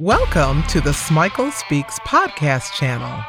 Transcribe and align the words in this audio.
Welcome 0.00 0.62
to 0.68 0.80
the 0.80 0.92
Smikle 0.92 1.52
Speaks 1.52 1.98
podcast 1.98 2.72
channel. 2.72 3.22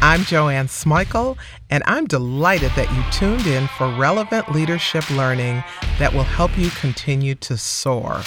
I'm 0.00 0.22
Joanne 0.22 0.68
Smikle, 0.68 1.36
and 1.70 1.82
I'm 1.86 2.06
delighted 2.06 2.70
that 2.76 2.88
you 2.94 3.02
tuned 3.10 3.48
in 3.48 3.66
for 3.66 3.92
relevant 3.96 4.52
leadership 4.52 5.10
learning 5.10 5.64
that 5.98 6.14
will 6.14 6.22
help 6.22 6.56
you 6.56 6.70
continue 6.70 7.34
to 7.34 7.56
soar. 7.56 8.22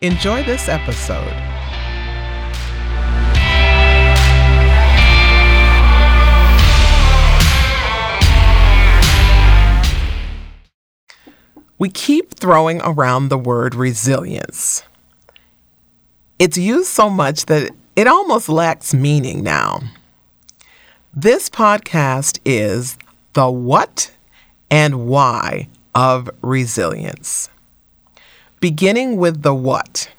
Enjoy 0.00 0.44
this 0.44 0.68
episode. 0.68 1.26
We 11.80 11.90
keep 11.90 12.36
throwing 12.36 12.80
around 12.82 13.28
the 13.28 13.38
word 13.38 13.74
resilience. 13.74 14.84
It's 16.42 16.58
used 16.58 16.88
so 16.88 17.08
much 17.08 17.46
that 17.46 17.70
it 17.94 18.08
almost 18.08 18.48
lacks 18.48 18.92
meaning 18.92 19.44
now. 19.44 19.78
This 21.14 21.48
podcast 21.48 22.40
is 22.44 22.98
the 23.34 23.48
what 23.48 24.10
and 24.68 25.06
why 25.06 25.68
of 25.94 26.28
resilience. 26.42 27.48
Beginning 28.58 29.18
with 29.18 29.42
the 29.42 29.54
what. 29.54 30.10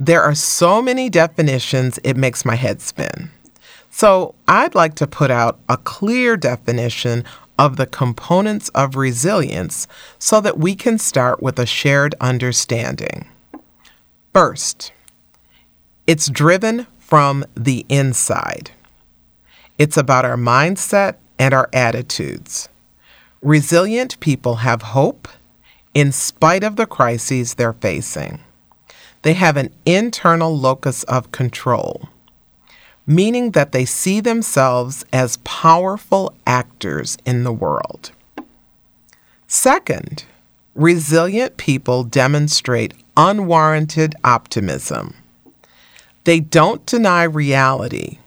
There 0.00 0.24
are 0.24 0.34
so 0.34 0.82
many 0.82 1.08
definitions, 1.08 2.00
it 2.02 2.16
makes 2.16 2.44
my 2.44 2.56
head 2.56 2.80
spin. 2.80 3.30
So 3.90 4.34
I'd 4.48 4.74
like 4.74 4.96
to 4.96 5.06
put 5.06 5.30
out 5.30 5.60
a 5.68 5.76
clear 5.76 6.36
definition 6.36 7.22
of 7.60 7.76
the 7.76 7.86
components 7.86 8.70
of 8.70 8.96
resilience 8.96 9.86
so 10.18 10.40
that 10.40 10.58
we 10.58 10.74
can 10.74 10.98
start 10.98 11.40
with 11.40 11.60
a 11.60 11.64
shared 11.64 12.16
understanding. 12.20 13.28
First, 14.32 14.90
it's 16.06 16.28
driven 16.28 16.86
from 16.98 17.44
the 17.54 17.86
inside. 17.88 18.70
It's 19.78 19.96
about 19.96 20.24
our 20.24 20.36
mindset 20.36 21.16
and 21.38 21.54
our 21.54 21.68
attitudes. 21.72 22.68
Resilient 23.42 24.20
people 24.20 24.56
have 24.56 24.82
hope 24.82 25.28
in 25.94 26.12
spite 26.12 26.64
of 26.64 26.76
the 26.76 26.86
crises 26.86 27.54
they're 27.54 27.72
facing. 27.72 28.40
They 29.22 29.34
have 29.34 29.56
an 29.56 29.72
internal 29.86 30.56
locus 30.56 31.02
of 31.04 31.32
control, 31.32 32.08
meaning 33.06 33.52
that 33.52 33.72
they 33.72 33.84
see 33.84 34.20
themselves 34.20 35.04
as 35.12 35.38
powerful 35.38 36.34
actors 36.46 37.16
in 37.24 37.44
the 37.44 37.52
world. 37.52 38.12
Second, 39.46 40.24
resilient 40.74 41.56
people 41.56 42.04
demonstrate 42.04 42.92
unwarranted 43.16 44.14
optimism. 44.24 45.14
They 46.24 46.40
don't 46.40 46.84
deny 46.86 47.24
reality. 47.24 48.18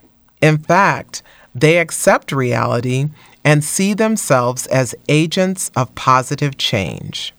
In 0.42 0.58
fact, 0.58 1.24
they 1.54 1.80
accept 1.80 2.32
reality 2.32 3.10
and 3.44 3.64
see 3.64 3.94
themselves 3.94 4.68
as 4.68 4.96
agents 5.10 5.72
of 5.76 5.96
positive 5.96 6.58
change. 6.58 7.34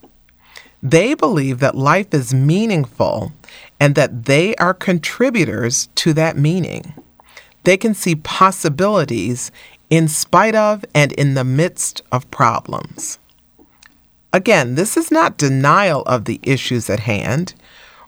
They 0.82 1.14
believe 1.14 1.58
that 1.60 1.74
life 1.74 2.12
is 2.14 2.32
meaningful 2.32 3.32
and 3.80 3.94
that 3.94 4.24
they 4.26 4.54
are 4.56 4.74
contributors 4.74 5.88
to 5.96 6.12
that 6.14 6.36
meaning. 6.36 6.94
They 7.64 7.76
can 7.76 7.94
see 7.94 8.16
possibilities 8.16 9.50
in 9.90 10.08
spite 10.08 10.54
of 10.54 10.84
and 10.94 11.12
in 11.12 11.34
the 11.34 11.44
midst 11.44 12.02
of 12.12 12.30
problems. 12.30 13.18
Again, 14.32 14.74
this 14.74 14.96
is 14.96 15.10
not 15.10 15.38
denial 15.38 16.02
of 16.02 16.26
the 16.26 16.40
issues 16.42 16.90
at 16.90 17.00
hand. 17.00 17.54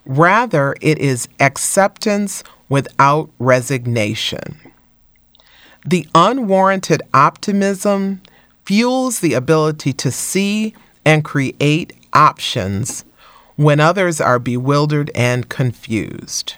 Rather, 0.05 0.75
it 0.81 0.97
is 0.97 1.27
acceptance 1.39 2.43
without 2.69 3.29
resignation. 3.39 4.59
The 5.85 6.07
unwarranted 6.13 7.01
optimism 7.13 8.21
fuels 8.65 9.19
the 9.19 9.33
ability 9.33 9.93
to 9.93 10.11
see 10.11 10.73
and 11.05 11.25
create 11.25 11.93
options 12.13 13.03
when 13.55 13.79
others 13.79 14.21
are 14.21 14.39
bewildered 14.39 15.11
and 15.13 15.49
confused. 15.49 16.55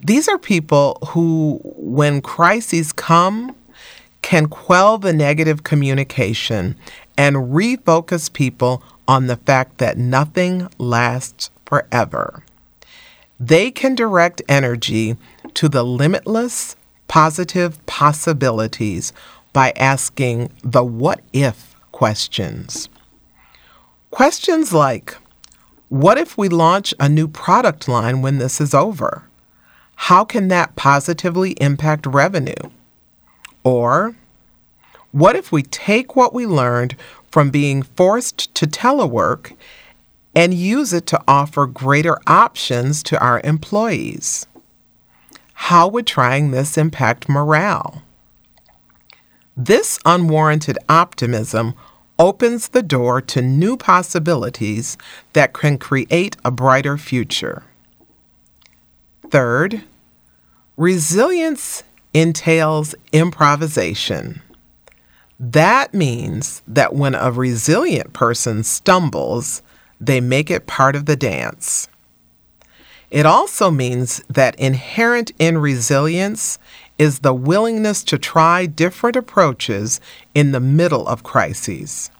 These 0.00 0.28
are 0.28 0.38
people 0.38 0.98
who, 1.08 1.60
when 1.62 2.20
crises 2.20 2.92
come, 2.92 3.54
can 4.22 4.46
quell 4.46 4.98
the 4.98 5.12
negative 5.12 5.62
communication 5.62 6.76
and 7.16 7.36
refocus 7.36 8.32
people 8.32 8.82
on 9.06 9.26
the 9.26 9.36
fact 9.36 9.78
that 9.78 9.98
nothing 9.98 10.68
lasts 10.78 11.50
forever. 11.72 12.44
They 13.40 13.70
can 13.70 13.94
direct 13.94 14.42
energy 14.46 15.16
to 15.54 15.70
the 15.70 15.82
limitless, 15.82 16.76
positive 17.08 17.84
possibilities 17.86 19.14
by 19.54 19.72
asking 19.76 20.52
the 20.62 20.84
what 20.84 21.22
if 21.32 21.74
questions. 21.90 22.90
Questions 24.10 24.74
like 24.74 25.16
What 25.88 26.18
if 26.18 26.36
we 26.36 26.50
launch 26.50 26.92
a 27.00 27.08
new 27.08 27.26
product 27.26 27.88
line 27.88 28.20
when 28.20 28.36
this 28.36 28.60
is 28.60 28.74
over? 28.74 29.24
How 29.96 30.26
can 30.26 30.48
that 30.48 30.76
positively 30.76 31.52
impact 31.52 32.04
revenue? 32.04 32.68
Or, 33.64 34.14
what 35.10 35.36
if 35.36 35.50
we 35.50 35.62
take 35.62 36.16
what 36.16 36.34
we 36.34 36.44
learned 36.44 36.96
from 37.30 37.48
being 37.48 37.82
forced 37.82 38.54
to 38.56 38.66
telework 38.66 39.56
and 40.34 40.54
use 40.54 40.92
it 40.92 41.06
to 41.06 41.22
offer 41.28 41.66
greater 41.66 42.18
options 42.26 43.02
to 43.04 43.20
our 43.20 43.40
employees. 43.44 44.46
How 45.54 45.88
would 45.88 46.06
trying 46.06 46.50
this 46.50 46.76
impact 46.78 47.28
morale? 47.28 48.02
This 49.56 49.98
unwarranted 50.04 50.78
optimism 50.88 51.74
opens 52.18 52.68
the 52.68 52.82
door 52.82 53.20
to 53.20 53.42
new 53.42 53.76
possibilities 53.76 54.96
that 55.34 55.52
can 55.52 55.76
create 55.76 56.36
a 56.44 56.50
brighter 56.50 56.96
future. 56.96 57.64
Third, 59.30 59.84
resilience 60.76 61.82
entails 62.14 62.94
improvisation. 63.12 64.42
That 65.38 65.92
means 65.92 66.62
that 66.66 66.94
when 66.94 67.14
a 67.14 67.32
resilient 67.32 68.12
person 68.12 68.62
stumbles, 68.62 69.62
they 70.02 70.20
make 70.20 70.50
it 70.50 70.66
part 70.66 70.96
of 70.96 71.06
the 71.06 71.16
dance. 71.16 71.88
It 73.10 73.24
also 73.24 73.70
means 73.70 74.22
that 74.28 74.58
inherent 74.58 75.30
in 75.38 75.58
resilience 75.58 76.58
is 76.98 77.20
the 77.20 77.34
willingness 77.34 78.02
to 78.04 78.18
try 78.18 78.66
different 78.66 79.16
approaches 79.16 80.00
in 80.34 80.50
the 80.50 80.60
middle 80.60 81.06
of 81.06 81.22
crises. 81.22 82.10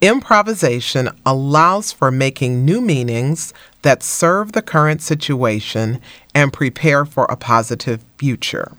Improvisation 0.00 1.08
allows 1.24 1.90
for 1.90 2.10
making 2.10 2.64
new 2.64 2.80
meanings 2.80 3.52
that 3.82 4.02
serve 4.02 4.52
the 4.52 4.62
current 4.62 5.02
situation 5.02 6.00
and 6.34 6.52
prepare 6.52 7.04
for 7.04 7.24
a 7.24 7.36
positive 7.36 8.04
future. 8.18 8.76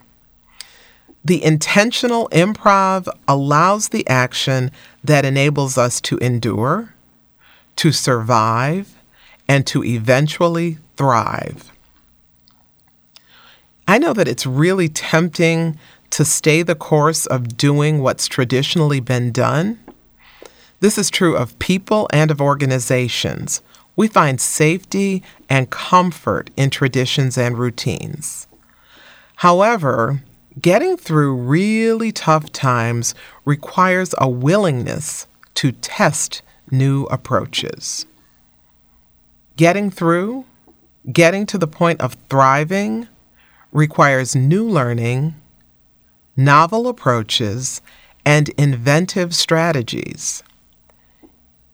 The 1.26 1.44
intentional 1.44 2.30
improv 2.30 3.08
allows 3.28 3.90
the 3.90 4.08
action 4.08 4.72
that 5.04 5.26
enables 5.26 5.78
us 5.78 6.00
to 6.02 6.18
endure, 6.20 6.94
to 7.78 7.92
survive, 7.92 8.96
and 9.48 9.66
to 9.68 9.84
eventually 9.84 10.78
thrive. 10.98 11.72
I 13.88 13.98
know 13.98 14.14
that 14.14 14.28
it's 14.28 14.46
really 14.46 14.90
tempting 14.90 15.80
to 16.10 16.26
stay 16.26 16.62
the 16.62 16.76
course 16.76 17.26
of 17.26 17.56
doing 17.56 18.02
what's 18.02 18.28
traditionally 18.28 19.00
been 19.00 19.32
done. 19.32 19.80
This 20.80 20.98
is 20.98 21.10
true 21.10 21.36
of 21.36 21.58
people 21.60 22.08
and 22.12 22.30
of 22.30 22.42
organizations. 22.42 23.62
We 23.96 24.08
find 24.08 24.40
safety 24.40 25.24
and 25.50 25.70
comfort 25.70 26.50
in 26.58 26.70
traditions 26.70 27.38
and 27.38 27.58
routines. 27.58 28.48
However, 29.38 30.22
getting 30.60 30.98
through 30.98 31.36
really 31.36 32.12
tough 32.12 32.52
times 32.52 33.16
requires 33.46 34.14
a 34.18 34.30
willingness 34.30 35.28
to 35.56 35.72
test 35.72 36.42
new 36.72 37.04
approaches. 37.06 38.06
Getting 39.56 39.90
through, 39.90 40.46
getting 41.12 41.46
to 41.48 41.58
the 41.58 41.68
point 41.68 42.02
of 42.02 42.16
thriving, 42.30 43.08
requires 43.72 44.36
new 44.36 44.68
learning, 44.68 45.36
novel 46.36 46.88
approaches, 46.88 47.82
and 48.26 48.50
inventive 48.50 49.34
strategies. 49.34 50.44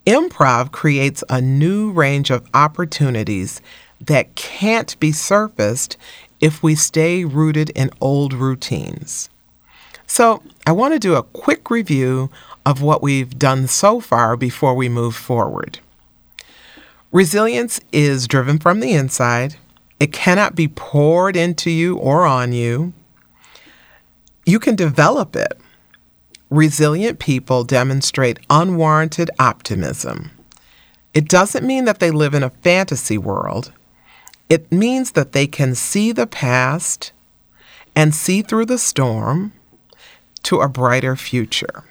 Improv 0.05 0.71
creates 0.71 1.23
a 1.29 1.41
new 1.41 1.91
range 1.91 2.29
of 2.29 2.47
opportunities 2.53 3.61
that 4.01 4.35
can't 4.35 4.99
be 4.99 5.11
surfaced 5.11 5.97
if 6.41 6.61
we 6.61 6.75
stay 6.75 7.23
rooted 7.23 7.69
in 7.69 7.89
old 8.01 8.33
routines. 8.33 9.29
So, 10.05 10.43
I 10.67 10.73
want 10.73 10.93
to 10.93 10.99
do 10.99 11.15
a 11.15 11.23
quick 11.23 11.69
review 11.69 12.29
of 12.65 12.81
what 12.81 13.01
we've 13.01 13.37
done 13.37 13.67
so 13.67 13.99
far 13.99 14.37
before 14.37 14.73
we 14.73 14.89
move 14.89 15.15
forward. 15.15 15.79
Resilience 17.11 17.79
is 17.91 18.27
driven 18.27 18.57
from 18.57 18.79
the 18.79 18.93
inside, 18.93 19.57
It 19.99 20.11
cannot 20.11 20.55
be 20.55 20.67
poured 20.67 21.37
into 21.37 21.69
you 21.69 21.95
or 21.97 22.25
on 22.25 22.51
you. 22.51 22.93
You 24.45 24.59
can 24.59 24.75
develop 24.75 25.35
it. 25.35 25.57
Resilient 26.49 27.19
people 27.19 27.63
demonstrate 27.63 28.39
unwarranted 28.49 29.31
optimism. 29.39 30.31
It 31.13 31.29
doesn't 31.29 31.65
mean 31.65 31.85
that 31.85 31.99
they 31.99 32.11
live 32.11 32.33
in 32.33 32.43
a 32.43 32.49
fantasy 32.49 33.17
world. 33.17 33.71
It 34.49 34.71
means 34.71 35.11
that 35.11 35.31
they 35.31 35.47
can 35.47 35.75
see 35.75 36.11
the 36.11 36.27
past 36.27 37.11
and 37.95 38.13
see 38.13 38.41
through 38.41 38.65
the 38.65 38.77
storm 38.77 39.53
to 40.43 40.59
a 40.59 40.67
brighter 40.67 41.15
future. 41.15 41.83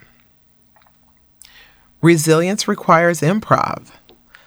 Resilience 2.03 2.67
requires 2.67 3.21
improv. 3.21 3.93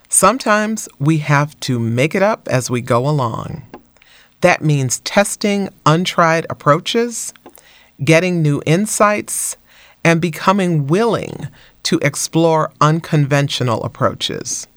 Sometimes 0.10 0.90
we 1.00 1.20
have 1.20 1.58
to 1.62 1.80
make 1.80 2.14
it 2.14 2.22
up 2.22 2.50
as 2.50 2.70
we 2.70 2.82
go 2.82 3.08
along. 3.08 3.64
That 4.42 4.62
means 4.62 5.00
testing 5.00 5.70
untried 5.86 6.46
approaches, 6.50 7.34
getting 8.04 8.42
new 8.42 8.62
insights, 8.66 9.56
and 10.04 10.20
becoming 10.20 10.86
willing 10.88 11.48
to 11.84 11.98
explore 12.00 12.74
unconventional 12.82 13.84
approaches. 13.84 14.68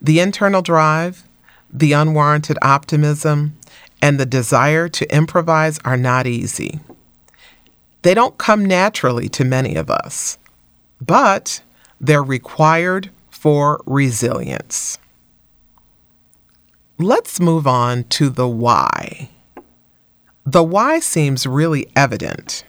The 0.00 0.18
internal 0.18 0.62
drive, 0.62 1.28
the 1.70 1.92
unwarranted 1.92 2.58
optimism, 2.62 3.58
and 4.00 4.18
the 4.18 4.26
desire 4.26 4.88
to 4.88 5.14
improvise 5.14 5.78
are 5.84 5.98
not 5.98 6.26
easy. 6.26 6.80
They 8.00 8.14
don't 8.14 8.38
come 8.38 8.64
naturally 8.64 9.28
to 9.28 9.44
many 9.44 9.76
of 9.76 9.90
us, 9.90 10.38
but 11.00 11.60
they're 12.02 12.22
required 12.22 13.10
for 13.30 13.80
resilience. 13.86 14.98
Let's 16.98 17.40
move 17.40 17.66
on 17.66 18.04
to 18.04 18.28
the 18.28 18.48
why. 18.48 19.30
The 20.44 20.64
why 20.64 20.98
seems 20.98 21.46
really 21.46 21.88
evident. 21.94 22.64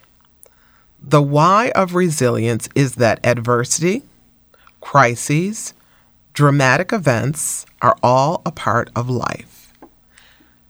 The 1.02 1.22
why 1.22 1.72
of 1.76 1.96
resilience 1.96 2.70
is 2.76 2.96
that 2.96 3.20
adversity, 3.26 4.04
crises, 4.80 5.74
dramatic 6.34 6.94
events 6.94 7.66
are 7.82 7.98
all 8.04 8.44
a 8.46 8.52
part 8.52 8.92
of 8.96 9.10
life. 9.10 9.74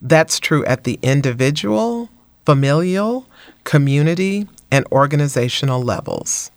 That's 0.01 0.39
true 0.39 0.65
at 0.65 0.86
the 0.86 1.00
individual, 1.01 2.10
familial, 2.45 3.27
community, 3.65 4.48
and 4.71 4.86
organizational 4.92 5.81
levels. 5.81 6.51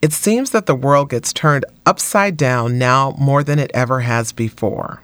It 0.00 0.12
seems 0.12 0.50
that 0.50 0.66
the 0.66 0.76
world 0.76 1.10
gets 1.10 1.32
turned 1.32 1.64
upside 1.84 2.36
down 2.36 2.78
now 2.78 3.14
more 3.18 3.42
than 3.42 3.58
it 3.58 3.70
ever 3.74 4.00
has 4.00 4.32
before. 4.32 5.02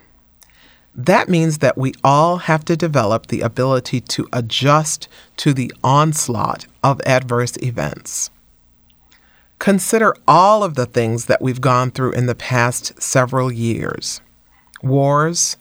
That 0.95 1.29
means 1.29 1.59
that 1.59 1.77
we 1.77 1.93
all 2.05 2.37
have 2.37 2.65
to 2.67 2.77
develop 2.77 3.27
the 3.27 3.41
ability 3.41 4.01
to 4.01 4.29
adjust 4.33 5.09
to 5.39 5.53
the 5.53 5.73
onslaught 5.83 6.67
of 6.85 7.01
adverse 7.05 7.57
events. 7.61 8.31
Consider 9.59 10.15
all 10.29 10.63
of 10.63 10.75
the 10.75 10.87
things 10.87 11.27
that 11.27 11.43
we've 11.43 11.61
gone 11.61 11.91
through 11.91 12.13
in 12.13 12.27
the 12.27 12.35
past 12.35 13.01
several 13.03 13.51
years 13.51 14.21
wars, 14.83 15.57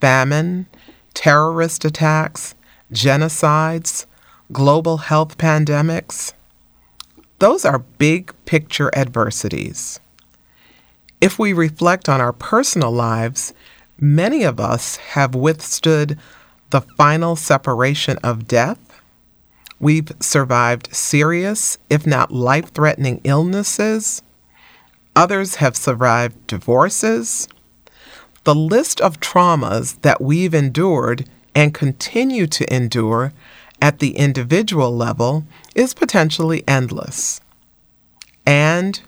famine, 0.00 0.66
terrorist 1.14 1.84
attacks, 1.84 2.54
genocides, 2.92 4.06
global 4.52 4.98
health 4.98 5.38
pandemics. 5.38 6.34
Those 7.38 7.64
are 7.64 7.78
big 7.78 8.34
picture 8.44 8.90
adversities. 8.96 10.00
If 11.20 11.38
we 11.38 11.52
reflect 11.52 12.08
on 12.08 12.20
our 12.20 12.32
personal 12.32 12.90
lives, 12.90 13.52
Many 13.98 14.42
of 14.42 14.60
us 14.60 14.96
have 14.96 15.34
withstood 15.34 16.18
the 16.68 16.82
final 16.82 17.34
separation 17.34 18.18
of 18.22 18.46
death. 18.46 18.78
We've 19.80 20.12
survived 20.20 20.94
serious, 20.94 21.78
if 21.88 22.06
not 22.06 22.30
life 22.30 22.72
threatening, 22.72 23.22
illnesses. 23.24 24.22
Others 25.14 25.56
have 25.56 25.76
survived 25.76 26.46
divorces. 26.46 27.48
The 28.44 28.54
list 28.54 29.00
of 29.00 29.18
traumas 29.18 30.00
that 30.02 30.20
we've 30.20 30.54
endured 30.54 31.26
and 31.54 31.72
continue 31.72 32.46
to 32.48 32.74
endure 32.74 33.32
at 33.86 34.00
the 34.00 34.16
individual 34.16 34.94
level 34.94 35.44
is 35.74 35.94
potentially 35.94 36.64
endless. 36.66 37.40
And 38.44 39.00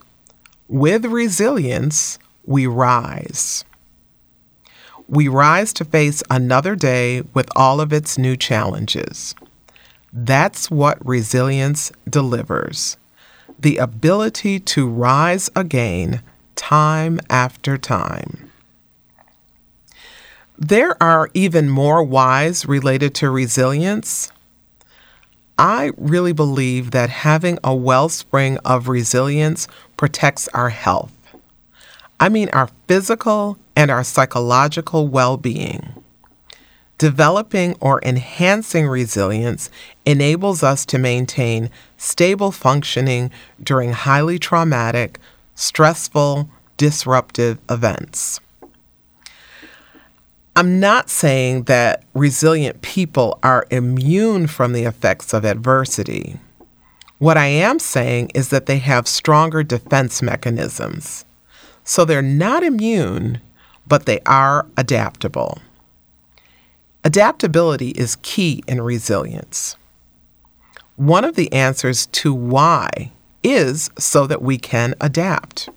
with 0.69 1.05
resilience, 1.05 2.19
we 2.45 2.67
rise 2.67 3.65
we 5.09 5.27
rise 5.27 5.73
to 5.73 5.85
face 5.85 6.23
another 6.31 6.77
day 6.77 7.23
with 7.33 7.49
all 7.57 7.81
of 7.81 7.93
its 7.93 8.19
new 8.19 8.37
challenges. 8.37 9.35
That's 10.13 10.71
what 10.71 11.05
resilience 11.05 11.91
delivers 12.09 12.97
the 13.61 13.79
ability 13.79 14.61
to 14.61 14.89
rise 14.89 15.51
again 15.57 16.23
time 16.55 17.19
after 17.29 17.77
time. 17.77 18.53
There 20.57 21.03
are 21.03 21.29
even 21.35 21.69
more 21.69 22.05
whys 22.05 22.67
related 22.67 23.17
to 23.17 23.31
resilience. 23.31 24.31
I 25.59 25.91
really 25.97 26.33
believe 26.33 26.93
that 26.93 27.11
having 27.11 27.59
a 27.65 27.75
wellspring 27.75 28.59
of 28.59 28.87
resilience 28.87 29.67
protects 29.97 30.47
our 30.55 30.69
health. 30.71 31.13
I 32.21 32.29
mean, 32.29 32.49
our 32.53 32.69
physical 32.87 33.59
and 33.75 33.91
our 33.91 34.05
psychological 34.05 35.09
well 35.09 35.37
being. 35.37 35.95
Developing 36.97 37.77
or 37.81 38.01
enhancing 38.05 38.87
resilience 38.87 39.69
enables 40.07 40.63
us 40.63 40.85
to 40.87 40.99
maintain 40.99 41.71
stable 41.97 42.53
functioning 42.53 43.31
during 43.63 43.93
highly 43.93 44.39
traumatic, 44.39 45.19
stressful, 45.55 46.49
disruptive 46.77 47.59
events. 47.69 48.41
I'm 50.59 50.81
not 50.81 51.09
saying 51.09 51.63
that 51.67 52.03
resilient 52.15 52.83
people 52.83 53.39
are 53.45 53.69
immune 53.71 54.49
from 54.49 54.73
the 54.73 54.87
effects 54.87 55.33
of 55.33 55.45
adversity. 55.45 56.41
What 57.19 57.37
I 57.37 57.47
am 57.47 57.79
saying 57.79 58.33
is 58.35 58.49
that 58.49 58.67
they 58.67 58.79
have 58.79 59.07
stronger 59.07 59.63
defense 59.63 60.21
mechanisms. 60.21 61.25
So 61.85 62.05
they're 62.05 62.23
not 62.23 62.65
immune, 62.65 63.41
but 63.87 64.07
they 64.07 64.19
are 64.27 64.67
adaptable. 64.77 65.61
Adaptability 67.05 67.91
is 67.91 68.19
key 68.23 68.65
in 68.67 68.81
resilience. 68.81 69.77
One 70.97 71.23
of 71.23 71.37
the 71.37 71.53
answers 71.53 72.07
to 72.07 72.35
why 72.35 73.13
is 73.45 73.91
so 73.97 74.27
that 74.27 74.43
we 74.43 74.59
can 74.59 74.97
adapt. 75.01 75.69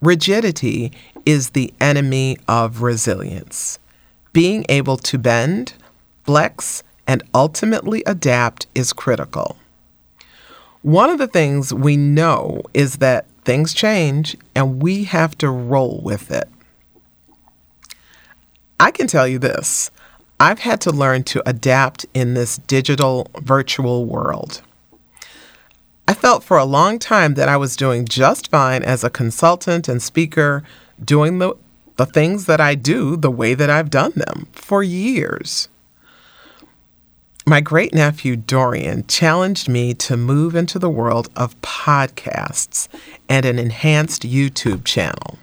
Rigidity 0.00 0.92
is 1.26 1.50
the 1.50 1.72
enemy 1.80 2.38
of 2.48 2.82
resilience. 2.82 3.78
Being 4.32 4.64
able 4.68 4.96
to 4.98 5.18
bend, 5.18 5.74
flex, 6.24 6.82
and 7.06 7.22
ultimately 7.34 8.02
adapt 8.06 8.66
is 8.74 8.92
critical. 8.92 9.56
One 10.82 11.10
of 11.10 11.18
the 11.18 11.26
things 11.26 11.72
we 11.72 11.96
know 11.96 12.62
is 12.74 12.96
that 12.96 13.26
things 13.44 13.72
change 13.72 14.36
and 14.54 14.82
we 14.82 15.04
have 15.04 15.36
to 15.38 15.48
roll 15.50 16.00
with 16.02 16.30
it. 16.30 16.48
I 18.80 18.90
can 18.90 19.06
tell 19.06 19.26
you 19.26 19.38
this 19.38 19.90
I've 20.40 20.58
had 20.58 20.80
to 20.82 20.90
learn 20.90 21.22
to 21.24 21.48
adapt 21.48 22.06
in 22.12 22.34
this 22.34 22.58
digital 22.58 23.30
virtual 23.40 24.04
world. 24.04 24.62
I 26.06 26.12
felt 26.12 26.44
for 26.44 26.58
a 26.58 26.66
long 26.66 26.98
time 26.98 27.34
that 27.34 27.48
I 27.48 27.56
was 27.56 27.76
doing 27.76 28.04
just 28.04 28.50
fine 28.50 28.82
as 28.82 29.02
a 29.02 29.10
consultant 29.10 29.88
and 29.88 30.02
speaker, 30.02 30.62
doing 31.02 31.38
the, 31.38 31.54
the 31.96 32.06
things 32.06 32.46
that 32.46 32.60
I 32.60 32.74
do 32.74 33.16
the 33.16 33.30
way 33.30 33.54
that 33.54 33.70
I've 33.70 33.90
done 33.90 34.12
them 34.14 34.48
for 34.52 34.82
years. 34.82 35.68
My 37.46 37.60
great 37.60 37.92
nephew 37.92 38.36
Dorian 38.36 39.06
challenged 39.06 39.68
me 39.68 39.92
to 39.94 40.16
move 40.16 40.54
into 40.54 40.78
the 40.78 40.88
world 40.88 41.28
of 41.36 41.60
podcasts 41.60 42.88
and 43.28 43.44
an 43.44 43.58
enhanced 43.58 44.22
YouTube 44.22 44.84
channel. 44.84 45.38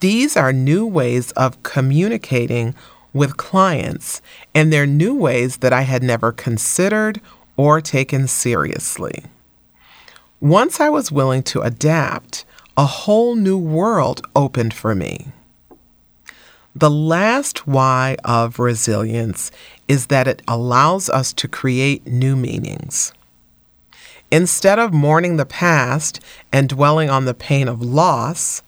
These 0.00 0.36
are 0.36 0.52
new 0.52 0.84
ways 0.84 1.30
of 1.32 1.62
communicating 1.62 2.74
with 3.14 3.36
clients, 3.36 4.20
and 4.54 4.72
they're 4.72 4.86
new 4.86 5.14
ways 5.14 5.58
that 5.58 5.72
I 5.72 5.82
had 5.82 6.02
never 6.02 6.32
considered 6.32 7.20
or 7.56 7.80
taken 7.80 8.26
seriously. 8.26 9.24
Once 10.40 10.80
I 10.80 10.88
was 10.88 11.12
willing 11.12 11.42
to 11.44 11.62
adapt, 11.62 12.44
a 12.76 12.86
whole 12.86 13.34
new 13.34 13.58
world 13.58 14.26
opened 14.34 14.72
for 14.72 14.94
me. 14.94 15.28
The 16.74 16.90
last 16.90 17.66
why 17.66 18.16
of 18.24 18.58
resilience 18.58 19.50
is 19.88 20.06
that 20.06 20.26
it 20.26 20.40
allows 20.48 21.10
us 21.10 21.34
to 21.34 21.46
create 21.48 22.06
new 22.06 22.34
meanings. 22.34 23.12
Instead 24.30 24.78
of 24.78 24.94
mourning 24.94 25.36
the 25.36 25.44
past 25.44 26.18
and 26.50 26.70
dwelling 26.70 27.10
on 27.10 27.26
the 27.26 27.34
pain 27.34 27.68
of 27.68 27.82
loss, 27.82 28.62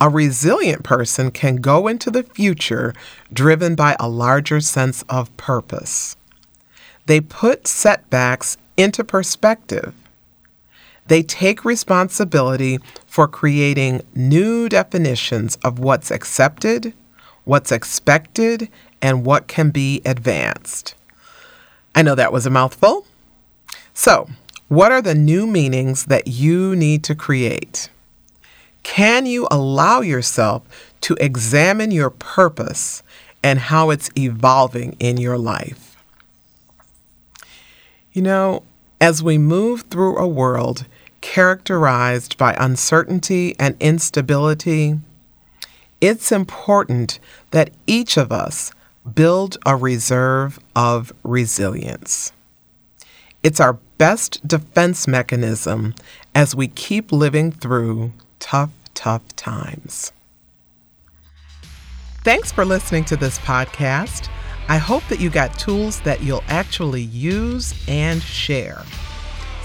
A 0.00 0.08
resilient 0.08 0.82
person 0.82 1.30
can 1.30 1.56
go 1.56 1.86
into 1.86 2.10
the 2.10 2.22
future 2.22 2.94
driven 3.32 3.74
by 3.74 3.96
a 4.00 4.08
larger 4.08 4.60
sense 4.60 5.04
of 5.10 5.34
purpose. 5.36 6.16
They 7.04 7.20
put 7.20 7.66
setbacks 7.66 8.56
into 8.78 9.04
perspective. 9.04 9.94
They 11.06 11.22
take 11.22 11.66
responsibility 11.66 12.78
for 13.10 13.26
creating 13.26 14.00
new 14.14 14.68
definitions 14.68 15.56
of 15.64 15.80
what's 15.80 16.12
accepted, 16.12 16.94
what's 17.42 17.72
expected, 17.72 18.68
and 19.02 19.26
what 19.26 19.48
can 19.48 19.70
be 19.70 20.00
advanced. 20.06 20.94
I 21.92 22.02
know 22.02 22.14
that 22.14 22.32
was 22.32 22.46
a 22.46 22.50
mouthful. 22.50 23.04
So, 23.92 24.28
what 24.68 24.92
are 24.92 25.02
the 25.02 25.16
new 25.16 25.44
meanings 25.48 26.04
that 26.04 26.28
you 26.28 26.76
need 26.76 27.02
to 27.02 27.16
create? 27.16 27.90
Can 28.84 29.26
you 29.26 29.48
allow 29.50 30.02
yourself 30.02 30.62
to 31.00 31.16
examine 31.20 31.90
your 31.90 32.10
purpose 32.10 33.02
and 33.42 33.58
how 33.58 33.90
it's 33.90 34.08
evolving 34.16 34.94
in 35.00 35.16
your 35.16 35.36
life? 35.36 35.96
You 38.12 38.22
know, 38.22 38.62
as 39.00 39.20
we 39.20 39.36
move 39.36 39.82
through 39.90 40.16
a 40.16 40.28
world 40.28 40.86
characterized 41.20 42.36
by 42.38 42.54
uncertainty 42.58 43.54
and 43.58 43.76
instability, 43.80 44.98
it's 46.00 46.32
important 46.32 47.18
that 47.50 47.70
each 47.86 48.16
of 48.16 48.32
us 48.32 48.72
build 49.14 49.56
a 49.66 49.76
reserve 49.76 50.58
of 50.74 51.12
resilience. 51.22 52.32
It's 53.42 53.60
our 53.60 53.74
best 53.98 54.46
defense 54.46 55.06
mechanism 55.06 55.94
as 56.34 56.54
we 56.54 56.68
keep 56.68 57.12
living 57.12 57.52
through 57.52 58.12
tough, 58.38 58.70
tough 58.94 59.26
times. 59.36 60.12
Thanks 62.22 62.52
for 62.52 62.64
listening 62.64 63.04
to 63.06 63.16
this 63.16 63.38
podcast. 63.38 64.28
I 64.68 64.76
hope 64.76 65.02
that 65.08 65.20
you 65.20 65.30
got 65.30 65.58
tools 65.58 66.00
that 66.02 66.22
you'll 66.22 66.44
actually 66.48 67.02
use 67.02 67.74
and 67.88 68.22
share. 68.22 68.82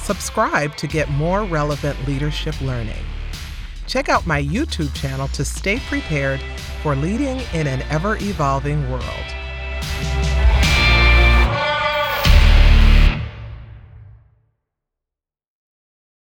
Subscribe 0.06 0.76
to 0.76 0.86
get 0.86 1.10
more 1.10 1.46
relevant 1.46 1.98
leadership 2.08 2.62
learning. 2.62 3.04
Check 3.88 4.08
out 4.08 4.28
my 4.28 4.40
YouTube 4.40 4.94
channel 4.94 5.28
to 5.30 5.44
stay 5.44 5.80
prepared 5.80 6.40
for 6.84 6.96
leading 6.96 7.40
in 7.54 7.66
an 7.66 7.82
ever 7.90 8.16
evolving 8.18 8.88
world. 8.92 9.45